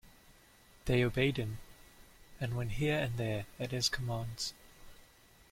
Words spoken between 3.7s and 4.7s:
commands.